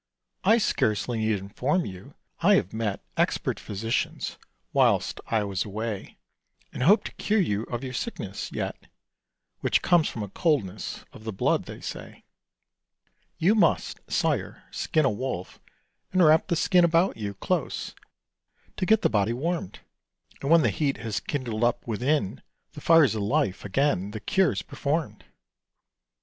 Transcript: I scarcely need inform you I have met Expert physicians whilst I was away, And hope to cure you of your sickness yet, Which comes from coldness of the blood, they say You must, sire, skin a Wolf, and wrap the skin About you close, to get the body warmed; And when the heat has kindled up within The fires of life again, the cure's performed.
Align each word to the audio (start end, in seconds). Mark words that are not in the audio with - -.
I 0.43 0.57
scarcely 0.57 1.19
need 1.19 1.37
inform 1.37 1.85
you 1.85 2.15
I 2.39 2.55
have 2.55 2.73
met 2.73 3.05
Expert 3.17 3.59
physicians 3.59 4.39
whilst 4.73 5.21
I 5.27 5.43
was 5.43 5.63
away, 5.63 6.17
And 6.73 6.81
hope 6.81 7.03
to 7.03 7.11
cure 7.11 7.39
you 7.39 7.65
of 7.65 7.83
your 7.83 7.93
sickness 7.93 8.51
yet, 8.51 8.87
Which 9.59 9.83
comes 9.83 10.09
from 10.09 10.27
coldness 10.31 11.05
of 11.13 11.23
the 11.23 11.31
blood, 11.31 11.65
they 11.65 11.81
say 11.81 12.23
You 13.37 13.53
must, 13.53 13.99
sire, 14.11 14.63
skin 14.71 15.05
a 15.05 15.11
Wolf, 15.11 15.59
and 16.11 16.25
wrap 16.25 16.47
the 16.47 16.55
skin 16.55 16.83
About 16.83 17.17
you 17.17 17.35
close, 17.35 17.93
to 18.77 18.87
get 18.87 19.03
the 19.03 19.07
body 19.09 19.33
warmed; 19.33 19.81
And 20.41 20.49
when 20.49 20.63
the 20.63 20.71
heat 20.71 20.97
has 20.97 21.19
kindled 21.19 21.63
up 21.63 21.85
within 21.85 22.41
The 22.71 22.81
fires 22.81 23.13
of 23.13 23.21
life 23.21 23.63
again, 23.63 24.09
the 24.09 24.19
cure's 24.19 24.63
performed. 24.63 25.25